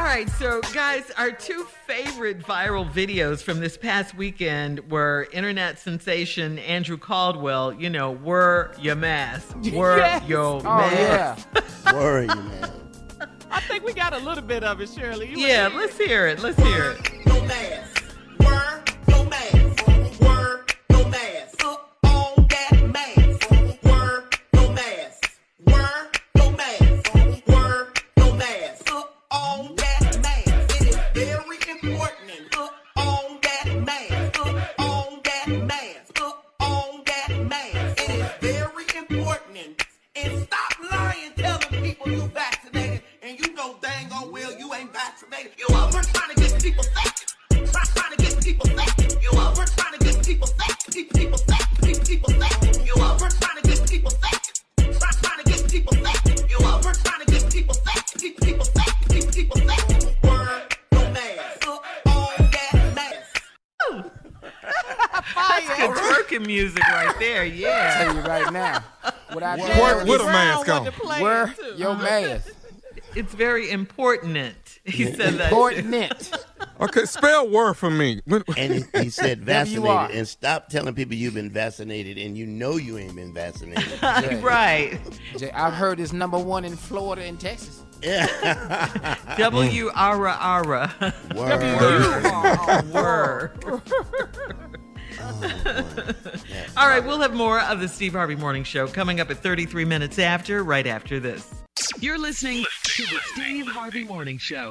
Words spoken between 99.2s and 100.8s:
up at 33 minutes after,